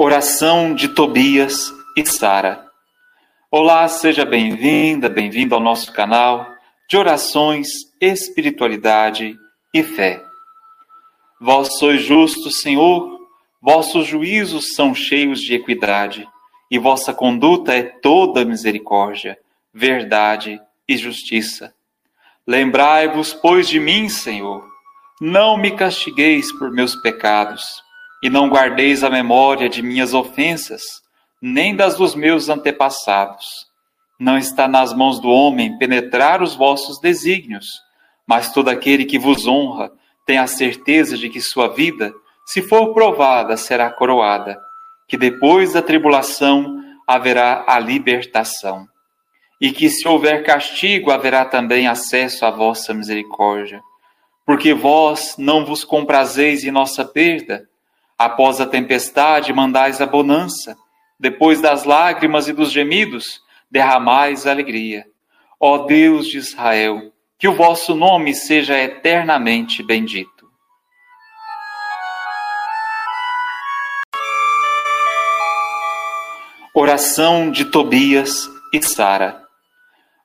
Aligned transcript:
Oração 0.00 0.76
de 0.76 0.86
Tobias 0.86 1.74
e 1.96 2.06
Sara. 2.06 2.64
Olá, 3.50 3.88
seja 3.88 4.24
bem-vinda, 4.24 5.08
bem-vindo 5.08 5.56
ao 5.56 5.60
nosso 5.60 5.92
canal 5.92 6.46
de 6.88 6.96
orações, 6.96 7.66
espiritualidade 8.00 9.36
e 9.74 9.82
fé. 9.82 10.22
Vós 11.40 11.78
sois 11.78 12.00
justos, 12.00 12.60
Senhor, 12.60 13.18
vossos 13.60 14.06
juízos 14.06 14.72
são 14.76 14.94
cheios 14.94 15.40
de 15.40 15.54
equidade, 15.54 16.28
e 16.70 16.78
vossa 16.78 17.12
conduta 17.12 17.74
é 17.74 17.82
toda 17.82 18.44
misericórdia, 18.44 19.36
verdade 19.74 20.60
e 20.88 20.96
justiça. 20.96 21.74
Lembrai-vos, 22.46 23.34
pois, 23.34 23.68
de 23.68 23.80
mim, 23.80 24.08
Senhor, 24.08 24.64
não 25.20 25.58
me 25.58 25.72
castigueis 25.72 26.52
por 26.52 26.70
meus 26.70 26.94
pecados 26.94 27.87
e 28.22 28.28
não 28.28 28.48
guardeis 28.48 29.04
a 29.04 29.10
memória 29.10 29.68
de 29.68 29.82
minhas 29.82 30.12
ofensas, 30.14 30.82
nem 31.40 31.74
das 31.74 31.96
dos 31.96 32.14
meus 32.14 32.48
antepassados. 32.48 33.44
Não 34.18 34.36
está 34.36 34.66
nas 34.66 34.92
mãos 34.92 35.20
do 35.20 35.28
homem 35.28 35.78
penetrar 35.78 36.42
os 36.42 36.54
vossos 36.54 37.00
desígnios, 37.00 37.66
mas 38.26 38.52
todo 38.52 38.68
aquele 38.68 39.04
que 39.04 39.18
vos 39.18 39.46
honra 39.46 39.90
tem 40.26 40.38
a 40.38 40.46
certeza 40.46 41.16
de 41.16 41.28
que 41.28 41.40
sua 41.40 41.68
vida, 41.68 42.12
se 42.44 42.60
for 42.60 42.92
provada, 42.92 43.56
será 43.56 43.90
coroada, 43.90 44.58
que 45.06 45.16
depois 45.16 45.72
da 45.72 45.80
tribulação 45.80 46.82
haverá 47.06 47.64
a 47.66 47.78
libertação, 47.78 48.86
e 49.60 49.70
que 49.70 49.88
se 49.88 50.06
houver 50.06 50.44
castigo 50.44 51.10
haverá 51.10 51.44
também 51.44 51.86
acesso 51.86 52.44
à 52.44 52.50
vossa 52.50 52.92
misericórdia, 52.92 53.80
porque 54.44 54.74
vós 54.74 55.36
não 55.38 55.64
vos 55.64 55.84
comprazeis 55.84 56.64
em 56.64 56.70
nossa 56.70 57.04
perda, 57.04 57.67
Após 58.18 58.60
a 58.60 58.66
tempestade, 58.66 59.52
mandais 59.52 60.00
a 60.00 60.06
bonança. 60.06 60.76
Depois 61.20 61.60
das 61.60 61.84
lágrimas 61.84 62.48
e 62.48 62.52
dos 62.52 62.72
gemidos, 62.72 63.40
derramais 63.70 64.44
alegria. 64.44 65.06
Ó 65.60 65.86
Deus 65.86 66.26
de 66.26 66.38
Israel, 66.38 67.12
que 67.38 67.46
o 67.46 67.54
vosso 67.54 67.94
nome 67.94 68.34
seja 68.34 68.76
eternamente 68.76 69.84
bendito. 69.84 70.48
Oração 76.74 77.52
de 77.52 77.66
Tobias 77.66 78.48
e 78.72 78.82
Sara. 78.82 79.42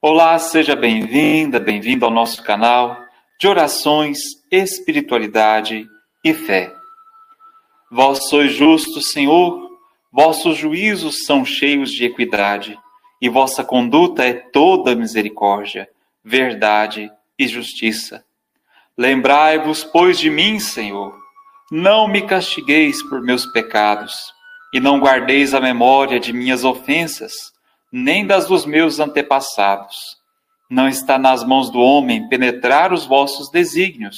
Olá, 0.00 0.38
seja 0.38 0.74
bem-vinda, 0.74 1.60
bem-vindo 1.60 2.06
ao 2.06 2.10
nosso 2.10 2.42
canal 2.42 2.96
de 3.38 3.48
orações, 3.48 4.18
espiritualidade 4.50 5.86
e 6.24 6.32
fé. 6.32 6.81
Vós 7.94 8.26
sois 8.30 8.54
justos, 8.54 9.10
Senhor, 9.10 9.70
vossos 10.10 10.56
juízos 10.56 11.26
são 11.26 11.44
cheios 11.44 11.92
de 11.92 12.06
equidade, 12.06 12.78
e 13.20 13.28
vossa 13.28 13.62
conduta 13.62 14.24
é 14.24 14.32
toda 14.32 14.96
misericórdia, 14.96 15.86
verdade 16.24 17.12
e 17.38 17.46
justiça. 17.46 18.24
Lembrai-vos, 18.96 19.84
pois, 19.84 20.18
de 20.18 20.30
mim, 20.30 20.58
Senhor, 20.58 21.14
não 21.70 22.08
me 22.08 22.22
castigueis 22.22 23.02
por 23.02 23.20
meus 23.20 23.44
pecados, 23.44 24.14
e 24.72 24.80
não 24.80 24.98
guardeis 24.98 25.52
a 25.52 25.60
memória 25.60 26.18
de 26.18 26.32
minhas 26.32 26.64
ofensas, 26.64 27.34
nem 27.92 28.26
das 28.26 28.46
dos 28.46 28.64
meus 28.64 29.00
antepassados. 29.00 30.16
Não 30.70 30.88
está 30.88 31.18
nas 31.18 31.44
mãos 31.44 31.68
do 31.68 31.78
homem 31.78 32.26
penetrar 32.30 32.90
os 32.90 33.04
vossos 33.04 33.50
desígnios, 33.50 34.16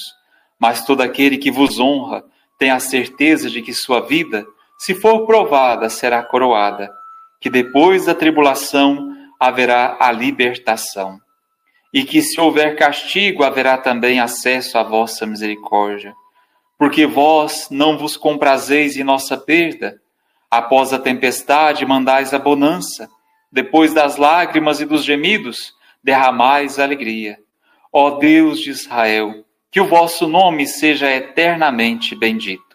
mas 0.61 0.85
todo 0.85 1.01
aquele 1.01 1.39
que 1.39 1.51
vos 1.51 1.81
honra, 1.81 2.23
Tenha 2.59 2.77
a 2.77 2.81
certeza 2.81 3.51
de 3.51 3.63
que 3.63 3.73
sua 3.73 4.01
vida, 4.01 4.47
se 4.79 4.95
for 4.95 5.27
provada, 5.27 5.89
será 5.89 6.23
coroada, 6.23 6.93
que 7.41 7.51
depois 7.51 8.07
da 8.07 8.15
tribulação 8.15 9.15
haverá 9.39 9.97
a 10.01 10.11
libertação, 10.11 11.21
e 11.93 12.05
que 12.05 12.23
se 12.23 12.41
houver 12.41 12.77
castigo 12.77 13.45
haverá 13.45 13.77
também 13.79 14.21
acesso 14.21 14.79
à 14.79 14.83
vossa 14.83 15.27
misericórdia. 15.27 16.15
Porque 16.79 17.07
vós 17.07 17.69
não 17.71 17.97
vos 17.97 18.17
comprazeis 18.17 18.97
em 18.97 19.05
nossa 19.05 19.37
perda, 19.37 20.01
após 20.51 20.93
a 20.93 20.99
tempestade 20.99 21.85
mandais 21.85 22.33
a 22.33 22.39
bonança, 22.39 23.09
depois 23.51 23.93
das 23.93 24.17
lágrimas 24.17 24.81
e 24.81 24.85
dos 24.85 25.05
gemidos 25.05 25.73
derramais 26.03 26.79
alegria. 26.79 27.39
Ó 27.93 28.19
Deus 28.19 28.59
de 28.59 28.71
Israel, 28.71 29.45
que 29.75 29.81
o 29.81 29.89
vosso 29.89 30.29
nome 30.29 30.69
seja 30.69 31.11
eternamente 31.11 32.15
bendito. 32.15 32.74